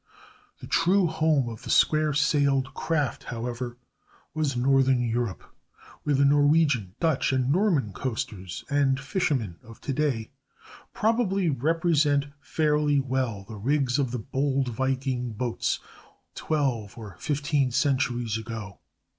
The 0.61 0.65
true 0.65 1.05
home 1.05 1.47
of 1.47 1.61
the 1.61 1.69
square 1.69 2.11
sailed 2.11 2.73
craft, 2.73 3.25
however, 3.25 3.77
was 4.33 4.57
northern 4.57 5.03
Europe, 5.07 5.43
where 6.01 6.15
the 6.15 6.25
Norwegian, 6.25 6.95
Dutch, 6.99 7.31
and 7.31 7.51
Norman 7.51 7.93
coasters 7.93 8.63
and 8.67 8.99
fishermen 8.99 9.57
of 9.61 9.79
to 9.81 9.93
day 9.93 10.31
probably 10.91 11.51
represent 11.51 12.25
fairly 12.39 12.99
well 12.99 13.45
the 13.47 13.57
rigs 13.57 13.99
of 13.99 14.09
the 14.09 14.17
bold 14.17 14.69
viking 14.69 15.33
boats 15.33 15.77
of 16.09 16.33
twelve 16.33 16.97
or 16.97 17.15
fifteen 17.19 17.69
centuries 17.69 18.39
ago. 18.39 18.79